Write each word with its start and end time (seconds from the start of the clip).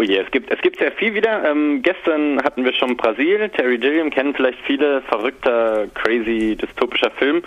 Oh 0.00 0.02
je, 0.02 0.16
es 0.16 0.30
gibt, 0.30 0.50
es 0.50 0.58
gibt 0.62 0.78
sehr 0.78 0.92
viel 0.92 1.12
wieder. 1.12 1.44
Ähm, 1.44 1.82
gestern 1.82 2.42
hatten 2.42 2.64
wir 2.64 2.72
schon 2.72 2.96
Brasil. 2.96 3.50
Terry 3.50 3.76
Gilliam 3.76 4.08
kennen 4.08 4.32
vielleicht 4.32 4.58
viele. 4.60 5.02
Verrückter, 5.02 5.88
crazy, 5.92 6.56
dystopischer 6.56 7.10
Film. 7.10 7.42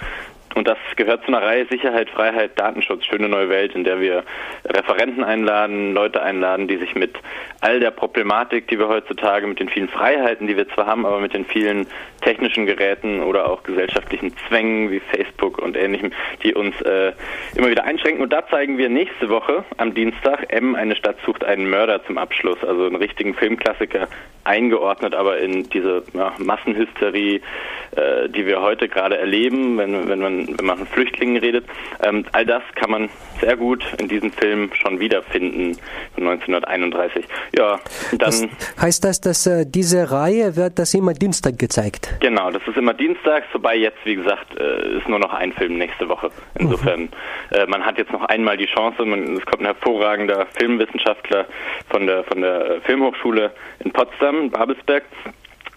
Und 0.56 0.68
das 0.68 0.78
gehört 0.96 1.24
zu 1.24 1.30
einer 1.30 1.42
Reihe 1.42 1.66
Sicherheit, 1.66 2.10
Freiheit, 2.10 2.52
Datenschutz, 2.60 3.06
schöne 3.06 3.28
neue 3.28 3.50
Welt, 3.50 3.74
in 3.76 3.84
der 3.84 4.00
wir 4.00 4.24
Referenten 4.66 5.24
einladen, 5.24 5.94
Leute 5.94 6.22
einladen, 6.22 6.68
die 6.68 6.78
sich 6.78 6.96
mit 6.96 7.16
all 7.62 7.80
der 7.80 7.92
Problematik, 7.92 8.68
die 8.68 8.78
wir 8.78 8.88
heutzutage, 8.88 9.48
mit 9.48 9.60
den 9.60 9.70
vielen 9.70 9.90
Freiheiten, 9.90 10.48
die 10.48 10.58
wir 10.58 10.68
zwar 10.70 10.86
haben, 10.86 11.06
aber 11.06 11.20
mit 11.20 11.34
den 11.34 11.46
vielen 11.46 11.88
technischen 12.22 12.66
Geräten 12.66 13.22
oder 13.22 13.50
auch 13.50 13.64
gesellschaftlichen 13.64 14.34
Zwängen 14.48 14.92
wie 14.92 15.00
Facebook 15.00 15.60
und 15.60 15.76
ähnlichem, 15.76 16.12
die 16.44 16.54
uns 16.54 16.80
äh, 16.82 17.14
immer 17.56 17.70
wieder 17.70 17.84
einschränken. 17.84 18.24
Und 18.24 18.32
da 18.32 18.48
zeigen 18.48 18.78
wir 18.78 18.90
nächste 18.90 19.30
Woche 19.30 19.64
am 19.78 19.94
Dienstag 19.94 20.52
M, 20.52 20.76
eine 20.76 20.96
Stadt 20.96 21.18
sucht 21.26 21.44
einen 21.44 21.70
Mörder 21.70 22.04
zum 22.06 22.18
Abschluss, 22.18 22.64
also 22.64 22.86
einen 22.86 22.96
richtigen 22.96 23.34
Filmklassiker, 23.34 24.08
eingeordnet 24.44 25.16
aber 25.16 25.38
in 25.40 25.70
diese 25.70 26.04
ja, 26.14 26.34
Massenhysterie, 26.38 27.42
äh, 27.96 28.30
die 28.30 28.46
wir 28.46 28.62
heute 28.62 28.88
gerade 28.90 29.18
erleben, 29.18 29.78
wenn, 29.78 30.08
wenn 30.10 30.20
man 30.20 30.43
wenn 30.48 30.66
man 30.66 30.78
von 30.78 30.88
Flüchtlingen 30.88 31.38
redet. 31.38 31.66
Ähm, 32.02 32.26
all 32.32 32.46
das 32.46 32.64
kann 32.76 32.92
man 32.92 33.10
sehr 33.40 33.58
gut 33.58 33.84
in 33.98 34.08
diesem 34.08 34.32
Film 34.32 34.70
schon 34.74 35.00
wiederfinden 35.00 35.78
von 36.16 36.28
1931. 36.28 37.26
Ja, 37.56 37.80
dann 38.12 38.20
das 38.20 38.48
heißt 38.82 39.04
das, 39.04 39.22
dass 39.22 39.46
äh, 39.48 39.66
diese 39.68 40.12
Reihe 40.12 40.56
wird 40.56 40.80
das 40.80 40.94
immer 40.94 41.14
Dienstag 41.14 41.58
gezeigt? 41.60 42.10
Genau, 42.20 42.52
das 42.52 42.62
ist 42.68 42.78
immer 42.78 42.94
Dienstag, 42.94 43.44
wobei 43.54 43.76
jetzt, 43.76 44.00
wie 44.06 44.16
gesagt, 44.16 44.58
äh, 44.60 44.98
ist 44.98 45.08
nur 45.08 45.20
noch 45.20 45.34
ein 45.34 45.54
Film 45.54 45.78
nächste 45.78 46.08
Woche. 46.10 46.32
Insofern, 46.56 47.02
mhm. 47.02 47.10
äh, 47.52 47.66
man 47.68 47.86
hat 47.86 47.98
jetzt 47.98 48.12
noch 48.12 48.24
einmal 48.26 48.58
die 48.58 48.68
Chance, 48.68 49.04
man, 49.06 49.38
es 49.38 49.46
kommt 49.46 49.62
ein 49.62 49.66
hervorragender 49.66 50.48
Filmwissenschaftler 50.54 51.46
von 51.90 52.08
der 52.08 52.24
von 52.24 52.42
der 52.42 52.82
Filmhochschule 52.82 53.52
in 53.80 53.92
Potsdam, 53.92 54.50
Babelsberg 54.50 55.04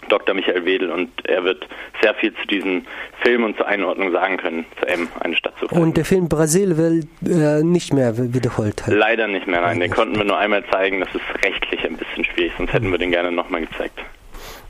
Dr. 0.08 0.34
Michael 0.34 0.64
Wedel 0.64 0.90
und 0.90 1.10
er 1.24 1.44
wird 1.44 1.66
sehr 2.02 2.14
viel 2.14 2.34
zu 2.34 2.46
diesem 2.46 2.86
Film 3.22 3.44
und 3.44 3.56
zur 3.56 3.66
Einordnung 3.66 4.12
sagen 4.12 4.36
können, 4.36 4.64
zu 4.80 4.86
M, 4.86 5.08
eine 5.20 5.36
Stadt 5.36 5.54
zu 5.58 5.68
finden. 5.68 5.82
Und 5.82 5.96
der 5.96 6.04
Film 6.04 6.28
Brasil 6.28 6.76
will 6.76 7.06
äh, 7.24 7.62
nicht 7.62 7.92
mehr 7.92 8.14
wiederholt. 8.16 8.86
Halt. 8.86 8.96
Leider 8.96 9.28
nicht 9.28 9.46
mehr, 9.46 9.60
nein. 9.60 9.80
Den 9.80 9.90
konnten 9.90 10.16
wir 10.16 10.24
nur 10.24 10.38
einmal 10.38 10.64
zeigen. 10.70 11.00
Das 11.00 11.14
ist 11.14 11.44
rechtlich 11.44 11.84
ein 11.84 11.96
bisschen 11.96 12.24
schwierig, 12.24 12.52
sonst 12.56 12.72
hätten 12.72 12.90
wir 12.90 12.98
den 12.98 13.10
gerne 13.10 13.32
nochmal 13.32 13.62
gezeigt. 13.62 13.98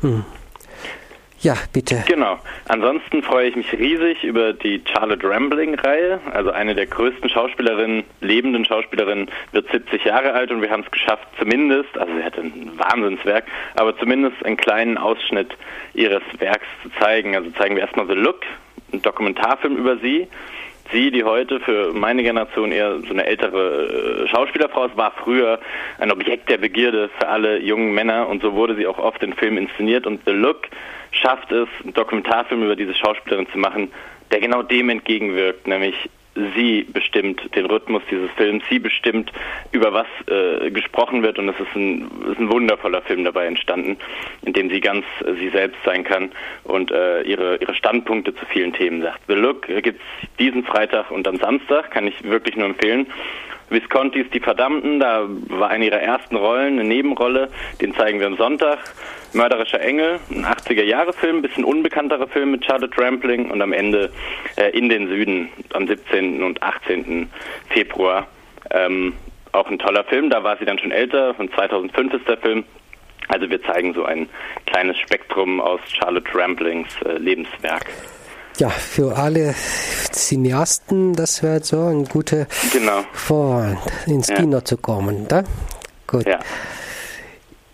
Hm. 0.01 0.25
Ja, 1.47 1.55
bitte. 1.73 2.03
Genau. 2.09 2.41
Ansonsten 2.67 3.23
freue 3.23 3.47
ich 3.47 3.55
mich 3.55 3.73
riesig 3.73 4.25
über 4.25 4.53
die 4.53 4.83
Charlotte 4.85 5.31
Rambling-Reihe. 5.31 6.19
Also 6.33 6.51
eine 6.51 6.75
der 6.75 6.87
größten 6.87 7.31
Schauspielerinnen, 7.31 8.03
lebenden 8.21 8.65
Schauspielerinnen, 8.65 9.31
wird 9.53 9.71
70 9.71 10.05
Jahre 10.07 10.33
alt 10.33 10.51
und 10.51 10.61
wir 10.61 10.71
haben 10.71 10.83
es 10.85 10.91
geschafft, 10.91 11.25
zumindest, 11.39 11.97
also 11.97 12.13
sie 12.17 12.25
hatte 12.25 12.41
ein 12.41 12.73
Wahnsinnswerk, 12.77 13.45
aber 13.77 13.97
zumindest 13.97 14.45
einen 14.45 14.57
kleinen 14.57 14.99
Ausschnitt 14.99 15.57
ihres 15.95 16.25
Werks 16.41 16.67
zu 16.83 16.91
zeigen. 16.99 17.37
Also 17.37 17.49
zeigen 17.53 17.77
wir 17.77 17.83
erstmal 17.83 18.09
The 18.09 18.15
Look, 18.15 18.41
ein 18.93 19.03
Dokumentarfilm 19.03 19.77
über 19.77 19.99
sie. 19.99 20.27
Sie, 20.93 21.11
die 21.11 21.25
heute 21.25 21.61
für 21.61 21.93
meine 21.93 22.23
Generation 22.23 22.73
eher 22.73 23.01
so 23.01 23.11
eine 23.11 23.27
ältere 23.27 24.25
äh, 24.25 24.29
Schauspielerfrau 24.29 24.87
ist, 24.87 24.97
war 24.97 25.13
früher 25.13 25.59
ein 25.99 26.11
Objekt 26.11 26.49
der 26.49 26.59
Begierde 26.59 27.11
für 27.19 27.29
alle 27.29 27.59
jungen 27.61 27.95
Männer. 27.95 28.29
Und 28.29 28.43
so 28.43 28.55
wurde 28.55 28.77
sie 28.77 28.87
auch 28.87 28.99
oft 28.99 29.23
in 29.23 29.33
Filmen 29.35 29.59
inszeniert. 29.59 30.07
Und 30.07 30.21
The 30.27 30.33
Look 30.33 30.69
schafft 31.11 31.51
es, 31.53 31.69
einen 31.83 31.95
Dokumentarfilm 31.95 32.63
über 32.63 32.77
diese 32.77 32.95
Schauspielerin 32.95 33.49
zu 33.51 33.59
machen, 33.59 33.91
der 34.31 34.41
genau 34.41 34.63
dem 34.63 34.89
entgegenwirkt, 34.89 35.67
nämlich 35.67 35.95
sie 36.55 36.85
bestimmt 36.85 37.41
den 37.55 37.67
Rhythmus 37.67 38.03
dieses 38.11 38.31
Films, 38.33 38.63
sie 38.69 38.79
bestimmt, 38.79 39.33
über 39.73 39.93
was 39.93 40.07
äh, 40.27 40.71
gesprochen 40.71 41.23
wird 41.23 41.39
und 41.39 41.49
es 41.49 41.59
ist 41.59 41.75
ein, 41.75 42.11
ist 42.31 42.39
ein 42.39 42.51
wundervoller 42.51 43.03
Film 43.03 43.25
dabei 43.25 43.47
entstanden, 43.47 43.97
in 44.43 44.53
dem 44.53 44.71
sie 44.71 44.81
ganz 44.81 45.05
äh, 45.25 45.35
sie 45.35 45.49
selbst 45.51 45.79
sein 45.85 46.05
kann 46.05 46.31
und 46.65 46.91
äh, 46.91 47.23
ihre, 47.23 47.57
ihre 47.57 47.75
Standpunkte 47.75 48.35
zu 48.35 48.45
vielen 48.47 48.73
Themen 48.73 49.03
sagt. 49.03 49.21
The 49.29 49.35
Look 49.35 49.67
gibt 49.67 50.01
es 50.01 50.29
diesen 50.39 50.65
Freitag 50.65 51.11
und 51.11 51.27
am 51.27 51.37
Samstag, 51.37 51.91
kann 51.91 52.07
ich 52.07 52.23
wirklich 52.23 52.57
nur 52.57 52.67
empfehlen. 52.67 53.07
Viscontis 53.71 54.27
Die 54.33 54.41
Verdammten, 54.41 55.01
da 55.01 55.27
war 55.49 55.69
eine 55.69 55.87
ihrer 55.87 56.01
ersten 56.01 56.37
Rollen, 56.37 56.79
eine 56.79 56.89
Nebenrolle, 56.89 57.51
den 57.81 57.95
zeigen 57.95 58.21
wir 58.21 58.27
am 58.27 58.37
Sonntag. 58.37 58.79
Mörderischer 59.33 59.81
Engel, 59.81 60.21
ein 60.31 60.45
80er-Jahre-Film, 60.45 61.37
ein 61.37 61.43
bisschen 61.43 61.65
unbekannterer 61.65 62.29
Film 62.29 62.53
mit 62.53 62.65
Charlotte 62.65 62.97
Rampling 62.97 63.51
und 63.51 63.61
am 63.61 63.73
Ende 63.73 64.11
äh, 64.57 64.71
in 64.71 64.89
den 64.89 65.09
Süden 65.09 65.49
am 65.75 65.87
17. 65.87 66.43
und 66.43 66.63
18. 66.63 67.29
Februar. 67.71 68.27
Ähm, 68.71 69.15
auch 69.53 69.69
ein 69.69 69.79
toller 69.79 70.05
Film, 70.05 70.31
da 70.31 70.45
war 70.45 70.57
sie 70.59 70.65
dann 70.65 70.79
schon 70.79 70.91
älter, 70.91 71.35
von 71.35 71.51
2005 71.51 72.15
ist 72.15 72.29
der 72.29 72.37
Film. 72.39 72.65
Also 73.29 73.51
wir 73.51 73.63
zeigen 73.63 73.95
so 73.95 74.05
ein 74.05 74.29
kleines 74.67 74.97
Spektrum 74.99 75.61
aus 75.61 75.81
Charlotte 75.89 76.31
Ramplings 76.35 76.89
äh, 77.05 77.19
Lebenswerk. 77.19 77.87
Ja, 78.59 78.71
für 78.71 79.17
alle 79.17 79.55
Cineasten, 80.13 81.13
das 81.13 81.43
wäre 81.43 81.63
so 81.63 81.89
ein 81.89 82.07
guter 82.07 82.47
genau. 82.73 83.05
Vorwand, 83.13 83.79
ins 84.07 84.29
ja. 84.29 84.37
Kino 84.37 84.63
zu 84.63 84.79
kommen. 84.79 85.29
Da? 85.29 85.45
Gut. 86.07 86.27
Ja. 86.27 86.39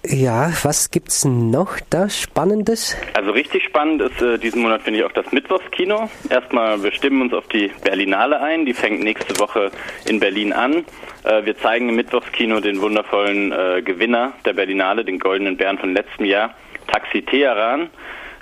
Ja, 0.05 0.53
was 0.65 0.91
gibt's 0.91 1.25
noch 1.25 1.79
da 1.89 2.09
Spannendes? 2.11 2.97
Also 3.15 3.31
richtig 3.31 3.63
spannend 3.63 4.03
ist 4.03 4.21
äh, 4.21 4.37
diesen 4.37 4.63
Monat 4.63 4.83
finde 4.83 4.99
ich 4.99 5.07
auch 5.07 5.13
das 5.13 5.31
Mittwochskino. 5.31 6.11
Erstmal, 6.29 6.83
wir 6.83 6.91
stimmen 6.91 7.23
uns 7.23 7.33
auf 7.33 7.47
die 7.47 7.71
Berlinale 7.85 8.41
ein. 8.41 8.67
Die 8.67 8.75
fängt 8.75 9.01
nächste 9.01 9.39
Woche 9.39 9.71
in 10.07 10.19
Berlin 10.19 10.53
an. 10.53 10.85
Äh, 11.23 11.45
wir 11.45 11.57
zeigen 11.59 11.91
im 11.91 11.95
Mittwochskino 11.95 12.59
den 12.59 12.81
wundervollen 12.81 13.53
äh, 13.53 13.83
Gewinner 13.83 14.33
der 14.45 14.55
Berlinale, 14.55 15.05
den 15.05 15.21
Goldenen 15.21 15.57
Bären 15.57 15.79
von 15.79 15.95
letztem 15.95 16.27
Jahr, 16.27 16.53
Taxi 16.89 17.23
Teheran. 17.23 17.89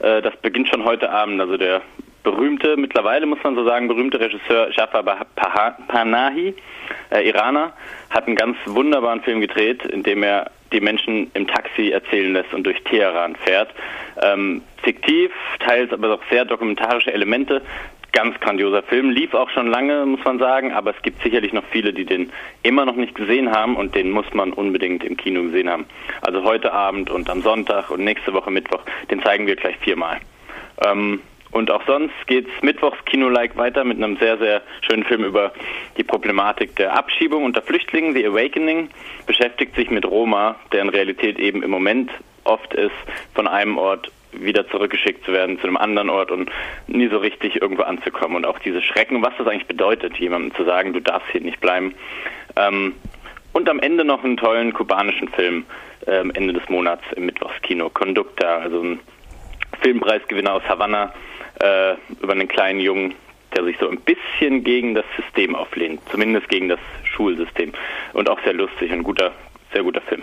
Äh, 0.00 0.22
das 0.22 0.34
beginnt 0.38 0.68
schon 0.68 0.84
heute 0.84 1.10
Abend. 1.10 1.42
Also 1.42 1.58
der 1.58 1.82
berühmte, 2.22 2.76
mittlerweile 2.76 3.26
muss 3.26 3.42
man 3.42 3.54
so 3.54 3.64
sagen, 3.64 3.88
berühmte 3.88 4.20
Regisseur 4.20 4.70
Jafar 4.72 5.02
Panahi, 5.88 6.54
äh, 7.10 7.28
Iraner, 7.28 7.72
hat 8.10 8.26
einen 8.26 8.36
ganz 8.36 8.56
wunderbaren 8.66 9.22
Film 9.22 9.40
gedreht, 9.40 9.84
in 9.86 10.02
dem 10.02 10.22
er 10.22 10.50
die 10.72 10.80
Menschen 10.80 11.30
im 11.34 11.46
Taxi 11.46 11.90
erzählen 11.90 12.32
lässt 12.32 12.54
und 12.54 12.64
durch 12.64 12.82
Teheran 12.84 13.36
fährt. 13.36 13.70
Ähm, 14.22 14.62
fiktiv, 14.82 15.30
teils 15.58 15.92
aber 15.92 16.14
auch 16.14 16.22
sehr 16.30 16.44
dokumentarische 16.44 17.12
Elemente. 17.12 17.62
Ganz 18.12 18.38
grandioser 18.40 18.82
Film, 18.82 19.10
lief 19.10 19.34
auch 19.34 19.50
schon 19.50 19.68
lange, 19.68 20.04
muss 20.04 20.24
man 20.24 20.40
sagen, 20.40 20.72
aber 20.72 20.90
es 20.90 21.00
gibt 21.02 21.22
sicherlich 21.22 21.52
noch 21.52 21.62
viele, 21.70 21.92
die 21.92 22.04
den 22.04 22.32
immer 22.64 22.84
noch 22.84 22.96
nicht 22.96 23.14
gesehen 23.14 23.52
haben 23.52 23.76
und 23.76 23.94
den 23.94 24.10
muss 24.10 24.26
man 24.34 24.52
unbedingt 24.52 25.04
im 25.04 25.16
Kino 25.16 25.42
gesehen 25.42 25.70
haben. 25.70 25.86
Also 26.20 26.42
heute 26.42 26.72
Abend 26.72 27.08
und 27.10 27.30
am 27.30 27.40
Sonntag 27.40 27.90
und 27.90 28.02
nächste 28.02 28.32
Woche 28.32 28.50
Mittwoch, 28.50 28.82
den 29.10 29.22
zeigen 29.22 29.46
wir 29.46 29.54
gleich 29.54 29.76
viermal. 29.78 30.18
Ähm, 30.84 31.20
und 31.52 31.70
auch 31.70 31.84
sonst 31.86 32.14
geht's 32.26 32.50
mittwochs 32.62 33.04
Kino-like 33.06 33.56
weiter 33.56 33.84
mit 33.84 33.96
einem 33.96 34.16
sehr, 34.18 34.38
sehr 34.38 34.62
schönen 34.82 35.04
Film 35.04 35.24
über 35.24 35.52
die 35.96 36.04
Problematik 36.04 36.76
der 36.76 36.96
Abschiebung 36.96 37.44
unter 37.44 37.62
Flüchtlingen. 37.62 38.14
The 38.14 38.26
Awakening 38.26 38.88
beschäftigt 39.26 39.74
sich 39.74 39.90
mit 39.90 40.04
Roma, 40.04 40.56
deren 40.72 40.88
Realität 40.88 41.38
eben 41.38 41.62
im 41.62 41.70
Moment 41.70 42.10
oft 42.44 42.72
ist, 42.74 42.94
von 43.34 43.48
einem 43.48 43.78
Ort 43.78 44.10
wieder 44.32 44.68
zurückgeschickt 44.68 45.24
zu 45.24 45.32
werden 45.32 45.58
zu 45.58 45.66
einem 45.66 45.76
anderen 45.76 46.08
Ort 46.08 46.30
und 46.30 46.50
nie 46.86 47.08
so 47.08 47.18
richtig 47.18 47.60
irgendwo 47.60 47.82
anzukommen. 47.82 48.36
Und 48.36 48.46
auch 48.46 48.60
diese 48.60 48.80
Schrecken, 48.80 49.22
was 49.22 49.32
das 49.38 49.48
eigentlich 49.48 49.66
bedeutet, 49.66 50.16
jemandem 50.18 50.54
zu 50.54 50.64
sagen, 50.64 50.92
du 50.92 51.00
darfst 51.00 51.28
hier 51.32 51.40
nicht 51.40 51.60
bleiben. 51.60 51.94
Ähm, 52.56 52.94
und 53.52 53.68
am 53.68 53.80
Ende 53.80 54.04
noch 54.04 54.22
einen 54.22 54.36
tollen 54.36 54.72
kubanischen 54.72 55.28
Film 55.28 55.64
ähm, 56.06 56.30
Ende 56.34 56.52
des 56.52 56.68
Monats 56.68 57.02
im 57.16 57.26
Mittwochskino, 57.26 57.90
Conducta, 57.90 58.58
also 58.58 58.82
ein 58.82 59.00
Filmpreisgewinner 59.82 60.54
aus 60.54 60.62
Havanna, 60.68 61.12
äh, 61.60 61.94
über 62.22 62.32
einen 62.32 62.48
kleinen 62.48 62.80
Jungen, 62.80 63.14
der 63.54 63.64
sich 63.64 63.76
so 63.78 63.88
ein 63.88 64.00
bisschen 64.00 64.64
gegen 64.64 64.94
das 64.94 65.04
System 65.16 65.54
auflehnt, 65.54 66.00
zumindest 66.10 66.48
gegen 66.48 66.68
das 66.68 66.80
Schulsystem. 67.04 67.72
Und 68.12 68.28
auch 68.28 68.40
sehr 68.44 68.54
lustig 68.54 68.92
und 68.92 69.02
guter, 69.02 69.32
sehr 69.72 69.82
guter 69.82 70.00
Film. 70.02 70.22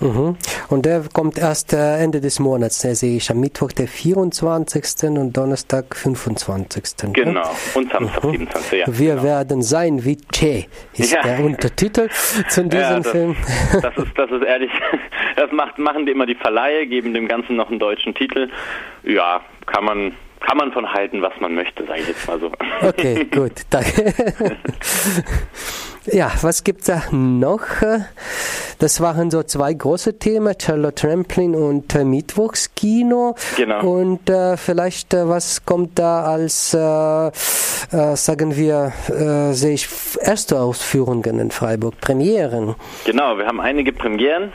Mhm. 0.00 0.36
Und 0.68 0.84
der 0.84 1.04
kommt 1.12 1.38
erst 1.38 1.72
äh, 1.72 2.02
Ende 2.02 2.20
des 2.20 2.38
Monats, 2.38 2.80
der 2.80 2.94
sehe 2.94 3.16
ich 3.16 3.30
am 3.30 3.40
Mittwoch 3.40 3.72
der 3.72 3.88
24. 3.88 5.08
und 5.10 5.34
Donnerstag 5.34 5.96
25. 5.96 7.12
Genau, 7.14 7.40
ne? 7.40 7.42
und 7.74 7.90
Samstag 7.90 8.24
mhm. 8.24 8.30
27. 8.32 8.78
Ja, 8.78 8.86
Wir 8.88 9.10
genau. 9.12 9.22
werden 9.22 9.62
sein 9.62 10.04
wie 10.04 10.18
Che, 10.30 10.66
ist 10.92 11.12
ja. 11.12 11.22
der 11.22 11.40
Untertitel 11.40 12.10
zu 12.48 12.64
diesem 12.64 12.78
ja, 12.78 12.96
das, 12.98 13.08
Film. 13.08 13.36
Das 13.80 13.96
ist, 13.96 14.12
das 14.16 14.30
ist 14.30 14.42
ehrlich, 14.42 14.70
das 15.36 15.50
macht, 15.52 15.78
machen 15.78 16.04
die 16.04 16.12
immer 16.12 16.26
die 16.26 16.34
Verleihe, 16.34 16.86
geben 16.86 17.14
dem 17.14 17.26
Ganzen 17.26 17.56
noch 17.56 17.70
einen 17.70 17.78
deutschen 17.78 18.14
Titel. 18.14 18.50
Ja, 19.02 19.40
kann 19.64 19.84
man 19.86 20.12
kann 20.46 20.58
man 20.58 20.72
von 20.72 20.92
halten, 20.92 21.22
was 21.22 21.32
man 21.40 21.54
möchte, 21.54 21.84
sage 21.86 22.00
ich 22.02 22.08
jetzt 22.08 22.26
mal 22.28 22.38
so. 22.38 22.52
Okay, 22.86 23.24
gut, 23.24 23.52
danke. 23.70 24.14
ja, 26.12 26.30
was 26.40 26.62
gibt 26.62 26.80
es 26.82 26.86
da 26.86 27.02
noch? 27.10 27.62
Das 28.78 29.00
waren 29.00 29.30
so 29.30 29.42
zwei 29.42 29.72
große 29.72 30.18
Themen, 30.18 30.54
Charlotte 30.60 31.08
Rampling 31.08 31.54
und 31.54 31.94
äh, 31.94 32.04
Mittwochskino. 32.04 33.34
Genau. 33.56 33.80
Und 33.80 34.30
äh, 34.30 34.56
vielleicht, 34.56 35.14
äh, 35.14 35.28
was 35.28 35.64
kommt 35.64 35.98
da 35.98 36.22
als, 36.24 36.74
äh, 36.74 36.78
äh 37.28 37.30
sagen 38.16 38.56
wir, 38.56 38.92
äh, 39.08 39.52
sehe 39.52 39.74
ich, 39.74 39.88
erste 40.20 40.60
Ausführungen 40.60 41.40
in 41.40 41.50
Freiburg, 41.50 42.00
Premieren? 42.00 42.76
Genau, 43.04 43.36
wir 43.36 43.46
haben 43.46 43.60
einige 43.60 43.92
Premieren. 43.92 44.52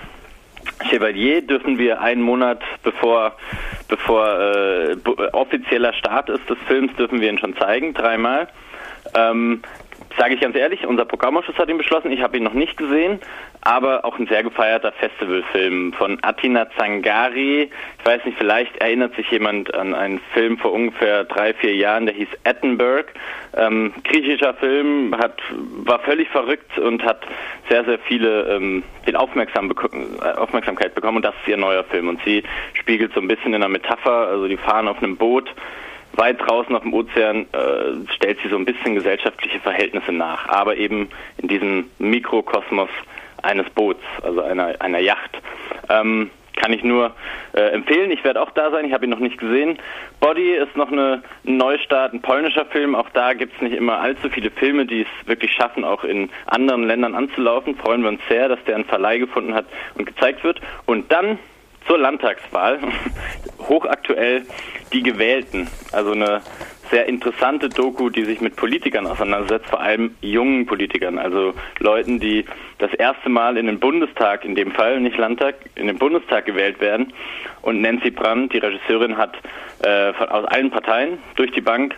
Chevalier 0.90 1.42
dürfen 1.42 1.78
wir 1.78 2.02
einen 2.02 2.22
Monat 2.22 2.62
bevor, 2.84 3.36
bevor 3.88 4.40
äh, 4.40 4.96
offizieller 5.34 5.94
Start 5.94 6.30
ist 6.30 6.50
des 6.50 6.58
Films, 6.68 6.96
dürfen 6.96 7.22
wir 7.22 7.30
ihn 7.30 7.38
schon 7.38 7.56
zeigen, 7.56 7.94
dreimal. 7.94 8.48
Ähm, 9.16 9.62
Sage 10.18 10.34
ich 10.34 10.42
ganz 10.42 10.56
ehrlich, 10.56 10.86
unser 10.86 11.06
Programmausschuss 11.06 11.58
hat 11.58 11.70
ihn 11.70 11.78
beschlossen, 11.78 12.12
ich 12.12 12.22
habe 12.22 12.36
ihn 12.36 12.44
noch 12.44 12.54
nicht 12.54 12.76
gesehen, 12.76 13.20
aber 13.62 14.06
auch 14.06 14.18
ein 14.18 14.28
sehr 14.28 14.44
gefeierter 14.44 14.92
Festivalfilm 14.92 15.94
von 15.94 16.18
Atina 16.22 16.68
Zangari. 16.78 17.70
Ich 18.00 18.06
weiß 18.06 18.26
nicht, 18.26 18.38
vielleicht 18.38 18.76
erinnert 18.78 19.16
sich 19.16 19.30
jemand 19.30 19.74
an 19.74 19.94
einen 19.94 20.20
Film 20.34 20.58
vor 20.58 20.74
ungefähr 20.74 21.26
drei, 21.26 21.54
vier 21.54 21.76
Jahren, 21.76 22.08
der 22.08 22.16
hieß 22.16 22.30
Edinburgh. 22.44 23.08
Ähm, 23.56 23.94
griechischer 24.04 24.54
Film, 24.56 25.16
hat, 25.16 25.40
war 25.84 26.00
völlig 26.00 26.30
verrückt 26.30 26.80
und 26.80 27.04
hat 27.04 27.22
sehr, 27.70 27.86
sehr 27.86 28.00
viele, 28.00 28.56
ähm, 28.56 28.84
viel 29.06 29.16
Aufmerksam 29.16 29.68
beko 29.68 29.90
Aufmerksamkeit 30.38 30.96
bekommen 30.96 31.18
und 31.18 31.26
das 31.26 31.36
ist 31.42 31.48
ihr 31.50 31.58
neuer 31.58 31.84
Film 31.84 32.08
und 32.08 32.20
sie 32.24 32.44
spiegelt 32.74 33.14
so 33.14 33.20
ein 33.20 33.28
bisschen 33.28 33.54
in 33.54 33.56
einer 33.56 33.70
Metapher, 33.70 34.28
also 34.28 34.48
die 34.48 34.58
fahren 34.58 34.88
auf 34.88 35.04
einem 35.04 35.18
Boot 35.18 35.54
weit 36.14 36.42
draußen 36.42 36.76
auf 36.76 36.84
dem 36.84 36.94
Ozean 36.94 37.46
äh, 37.54 38.14
stellt 38.16 38.40
sie 38.44 38.50
so 38.50 38.58
ein 38.58 38.66
bisschen 38.66 38.96
gesellschaftliche 38.96 39.60
Verhältnisse 39.60 40.12
nach, 40.12 40.48
aber 40.50 40.76
eben 40.78 41.10
in 41.38 41.48
diesem 41.48 41.90
Mikrokosmos 42.00 42.90
eines 43.44 43.70
Boots, 43.72 44.04
also 44.24 44.42
einer, 44.42 44.76
einer 44.80 45.00
Yacht. 45.00 45.32
Ähm, 45.90 46.32
kann 46.62 46.74
ich 46.74 46.84
nur 46.84 47.12
äh, 47.54 47.62
empfehlen. 47.72 48.12
Ich 48.12 48.24
werde 48.24 48.42
auch 48.42 48.52
da 48.52 48.72
sein, 48.72 48.86
ich 48.86 48.94
habe 48.94 49.06
ihn 49.06 49.10
noch 49.10 49.20
nicht 49.20 49.38
gesehen. 49.38 49.80
Body 50.20 50.54
ist 50.54 50.76
noch 50.76 50.92
eine, 50.92 51.24
ein 51.46 51.58
Neustart, 51.58 52.14
ein 52.14 52.22
polnischer 52.22 52.66
Film. 52.66 52.94
Auch 52.94 53.10
da 53.10 53.34
gibt 53.34 53.56
es 53.56 53.62
nicht 53.62 53.76
immer 53.76 54.00
allzu 54.00 54.30
viele 54.30 54.52
Filme, 54.52 54.86
die 54.86 55.02
es 55.02 55.28
wirklich 55.28 55.52
schaffen, 55.54 55.84
auch 55.84 56.04
in 56.04 56.30
anderen 56.46 56.84
Ländern 56.84 57.16
anzulaufen. 57.16 57.76
Freuen 57.76 58.04
wir 58.04 58.10
uns 58.10 58.22
sehr, 58.30 58.48
dass 58.48 58.64
der 58.66 58.76
einen 58.76 58.86
Verleih 58.86 59.18
gefunden 59.18 59.54
hat 59.54 59.66
und 59.96 60.06
gezeigt 60.06 60.44
wird. 60.44 60.62
Und 60.86 61.12
dann 61.12 61.40
zur 61.88 61.98
Landtagswahl, 61.98 62.80
hochaktuell 63.68 64.44
die 64.94 65.02
Gewählten. 65.02 65.68
Also 65.92 66.12
eine 66.12 66.42
sehr 66.92 67.08
interessante 67.08 67.70
Doku, 67.70 68.10
die 68.10 68.26
sich 68.26 68.42
mit 68.42 68.56
Politikern 68.56 69.08
auseinandersetzt, 69.08 69.68
vor 69.70 69.80
allem 69.80 70.16
jungen 70.22 70.66
Politikern, 70.66 71.18
also 71.18 71.54
Leuten, 71.80 72.20
die 72.20 72.46
das 72.78 72.94
erste 72.94 73.30
Mal 73.30 73.58
in 73.58 73.66
den 73.66 73.80
Bundestag, 73.80 74.46
in 74.46 74.56
dem 74.56 74.72
Fall 74.72 75.00
nicht 75.00 75.18
Landtag, 75.18 75.56
in 75.76 75.88
den 75.88 75.98
Bundestag 75.98 76.46
gewählt 76.46 76.80
werden. 76.82 77.14
Und 77.62 77.82
Nancy 77.82 78.12
Brandt, 78.12 78.54
die 78.54 78.58
Regisseurin, 78.58 79.18
hat 79.18 79.36
äh, 79.84 80.14
von, 80.14 80.28
aus 80.30 80.46
allen 80.46 80.70
Parteien 80.70 81.18
durch 81.36 81.52
die 81.52 81.62
Bank, 81.62 81.96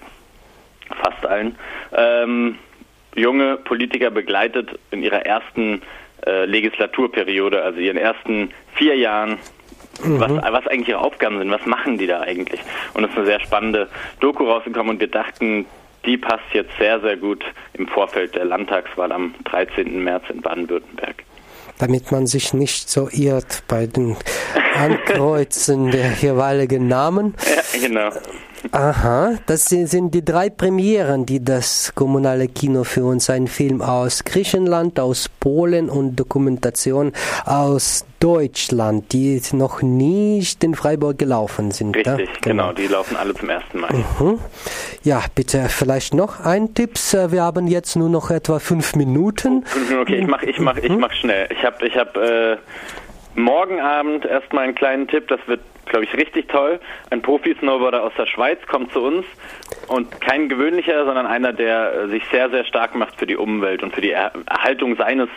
fast 1.02 1.26
allen, 1.26 1.56
ähm, 1.96 2.58
junge 3.16 3.58
Politiker 3.58 4.12
begleitet 4.12 4.80
in 4.92 5.02
ihrer 5.04 5.26
ersten 5.26 5.82
äh, 6.26 6.46
Legislaturperiode, 6.46 7.64
also 7.64 7.80
ihren 7.80 7.98
ersten 7.98 8.52
vier 8.76 8.96
Jahren 8.96 9.40
Mhm. 10.04 10.20
Was, 10.20 10.32
was 10.32 10.68
eigentlich 10.68 10.90
ihre 10.90 11.00
Aufgaben 11.00 11.38
sind, 11.40 11.52
was 11.52 11.66
machen 11.66 11.98
die 11.98 12.08
da 12.08 12.22
eigentlich? 12.22 12.60
Und 12.94 13.04
es 13.04 13.12
ist 13.12 13.18
eine 13.18 13.26
sehr 13.26 13.40
spannende 13.40 13.90
Doku 14.20 14.46
rausgekommen 14.46 14.92
und 14.92 15.00
wir 15.00 15.08
dachten, 15.08 15.66
die 16.06 16.18
passt 16.18 16.44
jetzt 16.54 16.72
sehr, 16.78 17.00
sehr 17.00 17.18
gut 17.18 17.44
im 17.74 17.88
Vorfeld 17.88 18.36
der 18.36 18.46
Landtagswahl 18.46 19.12
am 19.12 19.34
13. 19.46 20.04
März 20.04 20.24
in 20.30 20.42
Baden-Württemberg. 20.42 21.24
Damit 21.80 22.12
man 22.12 22.28
sich 22.28 22.54
nicht 22.54 22.90
so 22.90 23.10
irrt 23.12 23.64
bei 23.68 23.88
den 23.88 24.18
Ankreuzen 24.78 25.92
der 25.92 26.12
jeweiligen 26.14 26.88
Namen. 26.88 27.36
Ja, 27.46 27.88
genau. 27.88 28.10
Aha, 28.72 29.34
das 29.46 29.66
sind 29.66 30.14
die 30.14 30.24
drei 30.24 30.50
Premieren, 30.50 31.26
die 31.26 31.44
das 31.44 31.94
kommunale 31.96 32.48
Kino 32.48 32.84
für 32.84 33.04
uns 33.06 33.30
ein 33.30 33.48
Film 33.48 33.82
aus 33.82 34.24
Griechenland, 34.24 35.00
aus 35.00 35.30
Polen 35.30 35.90
und 35.90 36.16
Dokumentation 36.16 37.12
aus 37.46 38.06
Deutschland, 38.20 39.12
die 39.12 39.42
noch 39.52 39.82
nicht 39.82 40.64
in 40.64 40.76
Freiburg 40.76 41.18
gelaufen 41.18 41.72
sind. 41.72 41.96
Richtig, 41.96 42.06
ja? 42.06 42.34
genau. 42.42 42.70
genau. 42.70 42.74
die 42.74 42.88
laufen 42.88 43.18
alle 43.18 43.34
zum 43.34 43.50
ersten 43.50 43.80
Mal. 43.80 43.94
Mhm. 43.94 44.40
Ja, 45.04 45.22
bitte 45.36 45.68
vielleicht 45.68 46.14
noch 46.14 46.40
ein 46.40 46.74
Tipp. 46.74 46.98
Wir 47.30 47.44
haben 47.44 47.68
jetzt 47.68 47.96
nur 47.96 48.10
noch 48.10 48.32
etwa 48.32 48.60
fünf 48.60 48.96
Minuten. 48.96 49.66
Okay, 50.02 50.20
ich 50.20 50.28
mache 50.28 50.46
ich 50.46 50.60
mach, 50.60 50.78
ich 50.78 50.92
mach 50.92 51.12
schnell. 51.12 51.50
Ich 51.52 51.64
habe 51.66 51.86
ich 51.86 51.98
hab, 51.98 52.16
äh, 52.16 52.58
morgen 53.36 53.80
Abend 53.80 54.26
erstmal 54.26 54.66
einen 54.66 54.76
kleinen 54.76 55.08
Tipp, 55.08 55.28
das 55.28 55.40
wird 55.48 55.62
glaube 55.86 56.06
ich, 56.06 56.14
richtig 56.16 56.48
toll. 56.48 56.80
Ein 57.10 57.22
Profi-Snowboarder 57.22 58.04
aus 58.04 58.14
der 58.18 58.26
Schweiz 58.26 58.60
kommt 58.68 58.92
zu 58.92 59.02
uns 59.02 59.26
und 59.88 60.22
kein 60.22 60.50
gewöhnlicher, 60.50 61.06
sondern 61.06 61.26
einer, 61.26 61.54
der 61.54 61.94
äh, 61.94 62.08
sich 62.10 62.24
sehr, 62.32 62.50
sehr 62.50 62.66
stark 62.66 62.96
macht 62.96 63.18
für 63.18 63.26
die 63.26 63.36
Umwelt 63.36 63.84
und 63.84 63.94
für 63.94 64.02
die 64.02 64.12
Erhaltung 64.12 64.96
seines, 64.96 65.30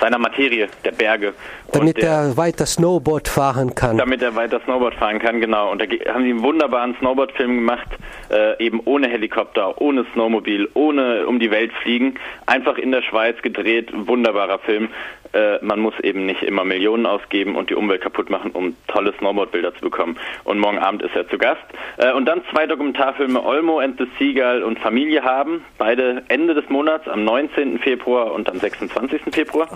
seiner 0.00 0.18
Materie, 0.18 0.68
der 0.84 0.92
Berge. 0.92 1.34
Damit 1.72 1.98
der, 1.98 2.10
er 2.10 2.36
weiter 2.36 2.66
Snowboard 2.66 3.28
fahren 3.28 3.74
kann. 3.74 3.98
Damit 3.98 4.22
er 4.22 4.34
weiter 4.34 4.60
Snowboard 4.64 4.94
fahren 4.94 5.18
kann, 5.18 5.40
genau. 5.40 5.70
Und 5.70 5.80
da 5.80 5.84
haben 6.12 6.24
sie 6.24 6.30
einen 6.30 6.42
wunderbaren 6.42 6.96
Snowboard-Film 6.98 7.56
gemacht, 7.56 7.88
äh, 8.30 8.62
eben 8.64 8.80
ohne 8.84 9.08
Helikopter, 9.08 9.80
ohne 9.80 10.04
Snowmobil, 10.12 10.68
ohne 10.74 11.26
um 11.26 11.38
die 11.38 11.50
Welt 11.50 11.72
fliegen. 11.82 12.14
Einfach 12.46 12.78
in 12.78 12.92
der 12.92 13.02
Schweiz 13.02 13.40
gedreht, 13.42 13.90
wunderbarer 13.92 14.58
Film. 14.60 14.88
Äh, 15.32 15.64
man 15.64 15.80
muss 15.80 15.94
eben 16.00 16.26
nicht 16.26 16.42
immer 16.42 16.64
Millionen 16.64 17.06
ausgeben 17.06 17.54
und 17.56 17.70
die 17.70 17.74
Umwelt 17.74 18.02
kaputt 18.02 18.30
machen, 18.30 18.50
um 18.50 18.76
tolle 18.88 19.12
Snowboard-Bilder 19.18 19.74
zu 19.74 19.82
bekommen. 19.82 20.16
Und 20.44 20.58
morgen 20.58 20.78
Abend 20.78 21.02
ist 21.02 21.14
er 21.14 21.28
zu 21.28 21.38
Gast. 21.38 21.62
Äh, 21.98 22.12
und 22.12 22.26
dann 22.26 22.42
zwei 22.50 22.66
Dokumentarfilme 22.66 23.42
Olmo 23.42 23.78
and 23.78 23.98
the 23.98 24.06
Seagull 24.18 24.62
und 24.62 24.78
Familie 24.80 25.22
haben, 25.22 25.64
beide 25.78 26.24
Ende 26.28 26.54
des 26.54 26.68
Monats, 26.68 27.08
am 27.08 27.24
19. 27.24 27.78
Februar 27.78 28.32
und 28.32 28.50
am 28.50 28.58
26. 28.58 29.22
Februar. 29.32 29.68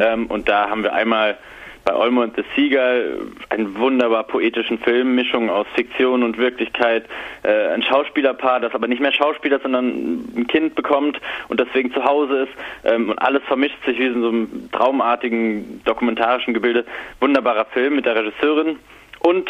Ähm, 0.00 0.26
und 0.26 0.48
da 0.48 0.68
haben 0.68 0.82
wir 0.82 0.92
einmal 0.92 1.36
bei 1.84 1.94
Olmo 1.94 2.22
and 2.22 2.36
the 2.36 2.44
Seagull 2.54 3.32
einen 3.48 3.76
wunderbar 3.78 4.24
poetischen 4.24 4.78
Film, 4.78 5.14
Mischung 5.14 5.50
aus 5.50 5.66
Fiktion 5.74 6.22
und 6.22 6.38
Wirklichkeit, 6.38 7.04
äh, 7.42 7.68
ein 7.68 7.82
Schauspielerpaar, 7.82 8.60
das 8.60 8.74
aber 8.74 8.86
nicht 8.86 9.00
mehr 9.00 9.12
Schauspieler, 9.12 9.60
sondern 9.60 10.24
ein 10.36 10.46
Kind 10.46 10.74
bekommt 10.74 11.20
und 11.48 11.60
deswegen 11.60 11.92
zu 11.92 12.04
Hause 12.04 12.42
ist 12.42 12.52
ähm, 12.84 13.10
und 13.10 13.18
alles 13.18 13.42
vermischt 13.44 13.84
sich 13.84 13.98
wie 13.98 14.06
in 14.06 14.22
so 14.22 14.28
einem 14.28 14.70
traumartigen 14.72 15.82
dokumentarischen 15.84 16.54
Gebilde. 16.54 16.84
Wunderbarer 17.20 17.66
Film 17.66 17.96
mit 17.96 18.06
der 18.06 18.16
Regisseurin 18.16 18.76
und 19.20 19.48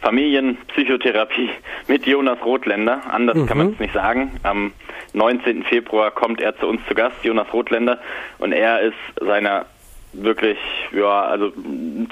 Familienpsychotherapie 0.00 1.50
mit 1.88 2.06
Jonas 2.06 2.38
Rothländer. 2.44 3.02
Anders 3.10 3.36
mhm. 3.36 3.46
kann 3.46 3.58
man 3.58 3.72
es 3.72 3.78
nicht 3.78 3.94
sagen. 3.94 4.32
Am 4.42 4.72
19. 5.14 5.62
Februar 5.64 6.10
kommt 6.10 6.40
er 6.40 6.56
zu 6.58 6.66
uns 6.66 6.80
zu 6.88 6.94
Gast, 6.94 7.24
Jonas 7.24 7.52
Rothländer, 7.52 7.98
und 8.38 8.52
er 8.52 8.80
ist 8.80 8.96
seiner 9.20 9.66
wirklich, 10.12 10.58
ja, 10.92 11.22
also 11.22 11.52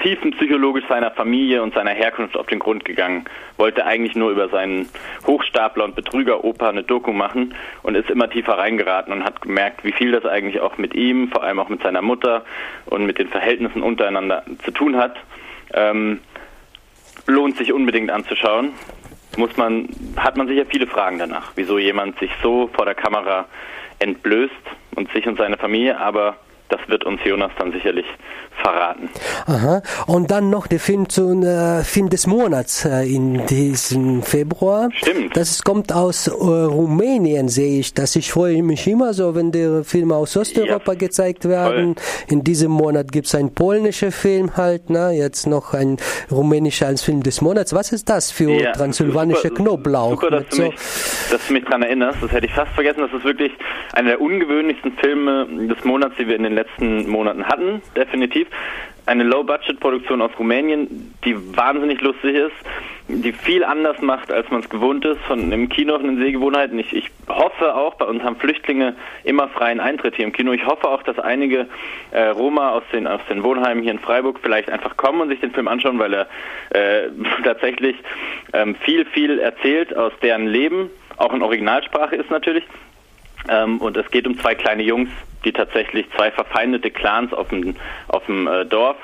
tiefenpsychologisch 0.01 0.85
seiner 0.89 1.11
Familie 1.11 1.61
und 1.61 1.73
seiner 1.73 1.91
Herkunft 1.91 2.35
auf 2.35 2.47
den 2.47 2.59
Grund 2.59 2.83
gegangen. 2.83 3.25
Wollte 3.57 3.85
eigentlich 3.85 4.15
nur 4.15 4.31
über 4.31 4.49
seinen 4.49 4.89
Hochstapler 5.27 5.85
und 5.85 5.95
Betrüger-Opa 5.95 6.69
eine 6.69 6.83
Doku 6.83 7.11
machen 7.11 7.53
und 7.83 7.95
ist 7.95 8.09
immer 8.09 8.29
tiefer 8.29 8.57
reingeraten 8.57 9.13
und 9.13 9.23
hat 9.23 9.41
gemerkt, 9.41 9.83
wie 9.83 9.91
viel 9.91 10.11
das 10.11 10.25
eigentlich 10.25 10.59
auch 10.59 10.77
mit 10.77 10.95
ihm, 10.95 11.29
vor 11.29 11.43
allem 11.43 11.59
auch 11.59 11.69
mit 11.69 11.83
seiner 11.83 12.01
Mutter 12.01 12.43
und 12.87 13.05
mit 13.05 13.19
den 13.19 13.27
Verhältnissen 13.27 13.83
untereinander 13.83 14.43
zu 14.63 14.71
tun 14.71 14.97
hat. 14.97 15.15
Ähm, 15.73 16.19
lohnt 17.27 17.57
sich 17.57 17.71
unbedingt 17.71 18.09
anzuschauen. 18.09 18.73
Muss 19.37 19.55
man, 19.57 19.87
hat 20.17 20.35
man 20.35 20.47
sicher 20.47 20.65
viele 20.65 20.87
Fragen 20.87 21.19
danach, 21.19 21.51
wieso 21.55 21.77
jemand 21.77 22.19
sich 22.19 22.31
so 22.41 22.69
vor 22.73 22.85
der 22.85 22.95
Kamera 22.95 23.45
entblößt 23.99 24.51
und 24.95 25.11
sich 25.13 25.27
und 25.27 25.37
seine 25.37 25.57
Familie, 25.57 25.99
aber 25.99 26.35
das 26.71 26.81
wird 26.87 27.05
uns 27.05 27.23
Jonas 27.23 27.51
dann 27.57 27.71
sicherlich 27.71 28.05
verraten. 28.61 29.09
Aha. 29.47 29.81
Und 30.07 30.31
dann 30.31 30.49
noch 30.49 30.67
der 30.67 30.79
Film 30.79 31.09
zum 31.09 31.43
äh, 31.43 31.83
Film 31.83 32.09
des 32.09 32.27
Monats 32.27 32.85
äh, 32.85 33.03
in 33.03 33.45
diesem 33.47 34.23
Februar. 34.23 34.89
Stimmt. 34.93 35.35
Das 35.35 35.63
kommt 35.63 35.91
aus 35.93 36.27
äh, 36.27 36.31
Rumänien, 36.31 37.49
sehe 37.49 37.79
ich. 37.79 37.93
Das 37.93 38.15
ich 38.15 38.31
freue 38.31 38.63
mich 38.63 38.87
immer 38.87 39.13
so, 39.13 39.35
wenn 39.35 39.51
die 39.51 39.83
Filme 39.83 40.15
aus 40.15 40.37
Osteuropa 40.37 40.93
ja. 40.93 40.97
gezeigt 40.97 41.47
werden. 41.47 41.95
Voll. 41.95 42.03
In 42.29 42.43
diesem 42.43 42.71
Monat 42.71 43.11
gibt 43.11 43.27
es 43.27 43.35
einen 43.35 43.53
polnischen 43.53 44.11
Film 44.11 44.57
halt, 44.57 44.89
ne? 44.89 45.11
Jetzt 45.11 45.47
noch 45.47 45.73
ein 45.73 45.97
rumänischer 46.31 46.87
als 46.87 47.01
Film 47.01 47.23
des 47.23 47.41
Monats. 47.41 47.73
Was 47.73 47.91
ist 47.91 48.09
das 48.09 48.31
für 48.31 48.51
ja. 48.51 48.71
transsilvanische 48.71 49.49
super, 49.49 49.55
Knoblauch? 49.55 50.21
Super, 50.21 50.31
dass, 50.31 50.49
du 50.49 50.61
mich, 50.63 50.75
dass 51.31 51.47
du 51.47 51.53
mich 51.53 51.63
daran 51.65 51.83
erinnerst. 51.83 52.17
Das 52.21 52.31
hätte 52.31 52.45
ich 52.45 52.53
fast 52.53 52.71
vergessen. 52.73 53.01
Das 53.01 53.13
ist 53.13 53.25
wirklich 53.25 53.51
einer 53.93 54.09
der 54.09 54.21
ungewöhnlichsten 54.21 54.93
Filme 54.93 55.47
des 55.67 55.83
Monats, 55.83 56.15
die 56.17 56.27
wir 56.27 56.35
in 56.35 56.43
den 56.43 56.53
letzten 56.53 57.09
Monaten 57.09 57.45
hatten, 57.45 57.81
definitiv. 57.95 58.47
Eine 59.05 59.23
Low-Budget-Produktion 59.23 60.21
aus 60.21 60.31
Rumänien, 60.37 61.13
die 61.25 61.35
wahnsinnig 61.57 62.01
lustig 62.01 62.35
ist, 62.35 62.53
die 63.07 63.33
viel 63.33 63.63
anders 63.63 63.99
macht, 64.01 64.31
als 64.31 64.49
man 64.51 64.61
es 64.61 64.69
gewohnt 64.69 65.03
ist 65.05 65.19
von 65.21 65.51
im 65.51 65.69
Kino 65.69 65.97
von 65.97 66.07
den 66.07 66.17
Sehgewohnheiten. 66.17 66.77
Ich, 66.79 66.93
ich 66.93 67.09
hoffe 67.27 67.75
auch, 67.75 67.95
bei 67.95 68.05
uns 68.05 68.23
haben 68.23 68.35
Flüchtlinge 68.37 68.95
immer 69.23 69.49
freien 69.49 69.79
Eintritt 69.79 70.15
hier 70.15 70.25
im 70.25 70.31
Kino. 70.31 70.53
Ich 70.53 70.65
hoffe 70.65 70.87
auch, 70.87 71.03
dass 71.03 71.19
einige 71.19 71.67
äh, 72.11 72.27
Roma 72.27 72.71
aus 72.71 72.83
den, 72.93 73.07
aus 73.07 73.21
den 73.29 73.43
Wohnheimen 73.43 73.83
hier 73.83 73.91
in 73.91 73.99
Freiburg 73.99 74.39
vielleicht 74.41 74.69
einfach 74.69 74.95
kommen 74.97 75.21
und 75.21 75.29
sich 75.29 75.39
den 75.39 75.51
Film 75.51 75.67
anschauen, 75.67 75.99
weil 75.99 76.13
er 76.13 76.27
äh, 76.69 77.09
tatsächlich 77.43 77.97
ähm, 78.53 78.75
viel, 78.75 79.05
viel 79.05 79.39
erzählt 79.39 79.95
aus 79.95 80.13
deren 80.21 80.47
Leben, 80.47 80.89
auch 81.17 81.33
in 81.33 81.41
Originalsprache 81.41 82.15
ist 82.15 82.29
natürlich. 82.31 82.63
Ähm, 83.49 83.79
und 83.79 83.97
es 83.97 84.09
geht 84.11 84.27
um 84.27 84.37
zwei 84.37 84.55
kleine 84.55 84.83
Jungs, 84.83 85.09
die 85.45 85.51
tatsächlich 85.51 86.05
zwei 86.15 86.31
verfeindete 86.31 86.91
Clans 86.91 87.33
auf 87.33 87.49
dem, 87.49 87.75
auf 88.07 88.25
dem 88.25 88.47
äh, 88.47 88.65
Dorf 88.65 88.97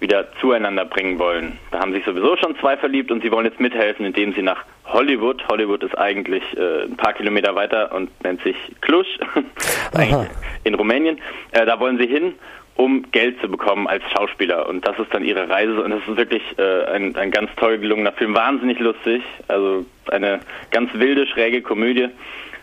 wieder 0.00 0.26
zueinander 0.40 0.84
bringen 0.84 1.18
wollen. 1.18 1.58
Da 1.70 1.80
haben 1.80 1.92
sich 1.92 2.04
sowieso 2.04 2.36
schon 2.36 2.56
zwei 2.58 2.76
verliebt 2.76 3.10
und 3.10 3.22
sie 3.22 3.32
wollen 3.32 3.46
jetzt 3.46 3.58
mithelfen, 3.58 4.06
indem 4.06 4.32
sie 4.32 4.42
nach 4.42 4.64
Hollywood, 4.84 5.46
Hollywood 5.48 5.82
ist 5.82 5.98
eigentlich 5.98 6.42
äh, 6.56 6.84
ein 6.84 6.96
paar 6.96 7.12
Kilometer 7.12 7.54
weiter 7.54 7.92
und 7.94 8.10
nennt 8.22 8.42
sich 8.42 8.56
Cluj 8.80 9.06
in 10.64 10.74
Rumänien, 10.74 11.18
äh, 11.50 11.66
da 11.66 11.80
wollen 11.80 11.98
sie 11.98 12.06
hin, 12.06 12.34
um 12.76 13.10
Geld 13.10 13.40
zu 13.40 13.48
bekommen 13.48 13.88
als 13.88 14.04
Schauspieler. 14.12 14.68
Und 14.68 14.86
das 14.86 14.98
ist 14.98 15.12
dann 15.12 15.24
ihre 15.24 15.48
Reise 15.48 15.82
und 15.82 15.90
das 15.90 16.00
ist 16.06 16.16
wirklich 16.16 16.42
äh, 16.58 16.84
ein, 16.84 17.16
ein 17.16 17.32
ganz 17.32 17.50
toll 17.56 17.78
gelungener 17.78 18.12
Film, 18.12 18.34
wahnsinnig 18.34 18.78
lustig, 18.78 19.22
also 19.48 19.84
eine 20.10 20.40
ganz 20.70 20.90
wilde, 20.94 21.26
schräge 21.26 21.60
Komödie. 21.60 22.08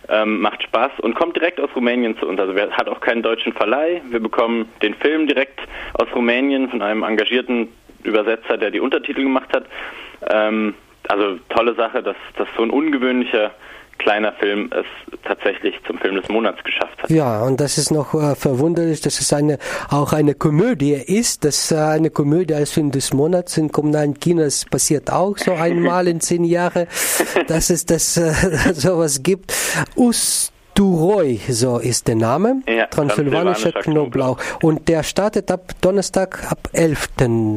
Ähm, 0.10 0.42
macht 0.42 0.62
Spaß 0.64 0.92
und 1.02 1.16
kommt 1.16 1.36
direkt 1.36 1.60
aus 1.60 1.70
Rumänien 1.76 2.18
zu 2.18 2.28
uns. 2.28 2.40
Also 2.40 2.56
wir 2.56 2.70
hat 2.72 2.88
auch 2.88 3.02
keinen 3.02 3.24
deutschen 3.24 3.54
Verleih. 3.54 4.02
Wir 4.10 4.20
bekommen 4.20 4.70
den 4.82 4.94
Film 4.96 5.28
direkt 5.28 5.60
aus 5.94 6.08
Rumänien 6.14 6.70
von 6.70 6.82
einem 6.82 7.04
engagierten 7.04 7.70
Übersetzer, 8.04 8.58
der 8.58 8.72
die 8.72 8.80
Untertitel 8.80 9.24
gemacht 9.24 9.50
hat. 9.54 9.66
Ähm, 10.30 10.76
also 11.08 11.38
tolle 11.50 11.76
Sache, 11.76 12.04
dass 12.04 12.16
das 12.38 12.48
so 12.56 12.64
ein 12.64 12.70
ungewöhnlicher 12.70 13.52
kleiner 13.98 14.34
Film 14.34 14.70
es 14.72 14.86
tatsächlich 15.24 15.76
zum 15.88 15.98
Film 15.98 16.16
des 16.16 16.28
Monats 16.30 16.64
geschafft 16.64 17.02
hat. 17.02 17.10
Ja, 17.10 17.44
und 17.44 17.60
das 17.60 17.78
ist 17.78 17.92
noch 17.92 18.14
äh, 18.14 18.36
verwunderlich, 18.36 19.02
dass 19.02 19.20
es 19.20 19.34
eine, 19.34 19.58
auch 19.90 20.14
eine 20.14 20.36
Komödie 20.36 20.94
ist, 20.94 21.46
dass 21.46 21.72
äh, 21.72 21.76
eine 21.76 22.10
Komödie 22.10 22.54
als 22.54 22.72
Film 22.72 22.92
des 22.92 23.14
Monats 23.14 23.58
in 23.58 23.72
kommunalen 23.72 24.20
Kinos 24.20 24.66
passiert 24.66 25.12
auch 25.12 25.38
so 25.38 25.54
einmal 25.54 26.08
in 26.08 26.22
zehn 26.22 26.44
Jahren, 26.44 26.88
dass 27.48 27.70
es 27.70 27.86
das 27.86 28.18
äh, 28.18 28.32
sowas 28.74 29.24
gibt. 29.24 29.54
Us 29.96 30.52
Duroy, 30.76 31.40
so 31.48 31.80
ist 31.80 32.08
der 32.10 32.16
Name. 32.16 32.62
Ja, 32.68 32.88
Transsilvanischer 32.88 33.72
Knoblauch. 33.72 34.38
Und 34.62 34.90
der 34.90 35.04
startet 35.04 35.50
ab 35.50 35.72
Donnerstag, 35.82 36.52
ab 36.52 36.60
11. 36.74 37.10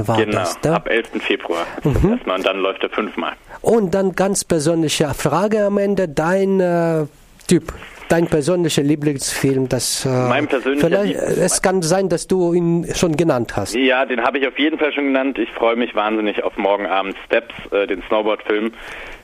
war 0.07 0.19
genau, 0.19 0.39
das, 0.39 0.61
da? 0.61 0.77
ab 0.77 0.89
11. 0.89 1.21
Februar. 1.21 1.67
Mhm. 1.83 2.13
Erstmal 2.13 2.37
und 2.37 2.47
dann 2.47 2.59
läuft 2.61 2.85
er 2.85 2.91
fünfmal. 2.91 3.33
Und 3.61 3.93
dann 3.93 4.13
ganz 4.13 4.45
persönliche 4.45 5.13
Frage 5.15 5.65
am 5.65 5.79
Ende, 5.79 6.09
dein 6.09 6.61
äh, 6.61 7.07
Typ. 7.49 7.73
Dein 8.09 8.27
persönlicher 8.27 8.83
Lieblingsfilm, 8.83 9.69
das 9.69 10.07
äh, 10.07 10.09
mein 10.09 10.47
persönlicher 10.47 10.87
vielleicht, 10.87 11.15
es 11.15 11.61
kann 11.61 11.83
sein, 11.83 12.09
dass 12.09 12.27
du 12.27 12.55
ihn 12.55 12.87
schon 12.95 13.17
genannt 13.17 13.55
hast. 13.55 13.75
Ja, 13.75 14.07
den 14.07 14.23
habe 14.23 14.39
ich 14.39 14.49
auf 14.49 14.59
jeden 14.59 14.79
Fall 14.79 14.95
schon 14.95 15.09
genannt. 15.09 15.39
Ich 15.39 15.51
freue 15.51 15.77
mich 15.77 15.95
wahnsinnig 15.95 16.43
auf 16.43 16.57
morgen 16.57 16.87
Abend 16.87 17.17
Steps, 17.27 17.55
äh, 17.71 17.87
den 17.87 18.03
Snowboard-Film. 18.09 18.73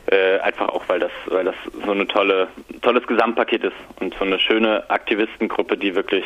Äh, 0.06 0.38
einfach 0.40 0.68
auch, 0.68 0.82
weil 0.88 1.00
das, 1.00 1.12
weil 1.26 1.44
das 1.44 1.54
so 1.84 1.92
eine 1.92 2.06
tolle, 2.06 2.48
tolles 2.82 3.06
Gesamtpaket 3.06 3.64
ist 3.64 3.76
und 4.00 4.14
so 4.18 4.24
eine 4.24 4.38
schöne 4.38 4.88
Aktivistengruppe, 4.90 5.76
die 5.76 5.94
wirklich 5.94 6.24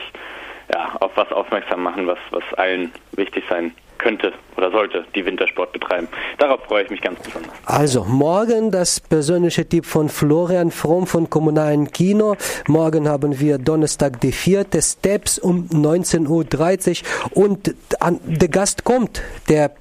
ja, 0.73 0.97
auf 1.01 1.13
was 1.15 1.31
aufmerksam 1.31 1.83
machen, 1.83 2.07
was, 2.07 2.19
was 2.31 2.43
allen 2.55 2.93
wichtig 3.13 3.45
sein 3.49 3.73
könnte 3.99 4.33
oder 4.57 4.71
sollte, 4.71 5.05
die 5.15 5.25
Wintersport 5.25 5.73
betreiben. 5.73 6.09
Darauf 6.39 6.63
freue 6.65 6.85
ich 6.85 6.91
mich 6.91 7.01
ganz 7.01 7.21
besonders. 7.21 7.53
Also 7.67 8.05
morgen 8.05 8.71
das 8.71 9.01
persönliche 9.01 9.69
Tipp 9.69 9.87
von 9.87 10.09
Florian 10.09 10.71
Fromm 10.71 11.07
von 11.07 11.29
Kommunalen 11.29 11.91
Kino. 11.91 12.37
Morgen 12.69 13.09
haben 13.09 13.39
wir 13.41 13.59
Donnerstag 13.59 14.21
die 14.21 14.33
vierte 14.33 14.81
Steps 14.81 15.39
um 15.39 15.69
19.30 15.69 17.03
Uhr 17.35 17.45
und 17.45 17.75
an, 18.01 18.21
der 18.25 18.49
Gast 18.49 18.85
kommt, 18.85 19.21
der 19.49 19.73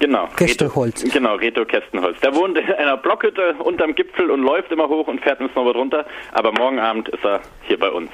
Genau. 0.00 0.28
Kästenholz. 0.36 1.02
Reto, 1.02 1.12
genau, 1.12 1.34
Reto 1.34 1.64
Kästenholz. 1.64 2.20
Der 2.20 2.34
wohnt 2.34 2.56
in 2.56 2.72
einer 2.72 2.96
Blockhütte 2.96 3.54
unterm 3.58 3.94
Gipfel 3.94 4.30
und 4.30 4.42
läuft 4.42 4.70
immer 4.70 4.88
hoch 4.88 5.08
und 5.08 5.20
fährt 5.20 5.40
mit 5.40 5.52
Snowboard 5.52 5.76
runter. 5.76 6.06
Aber 6.32 6.52
morgen 6.52 6.78
Abend 6.78 7.08
ist 7.08 7.24
er 7.24 7.40
hier 7.62 7.78
bei 7.78 7.90
uns. 7.90 8.10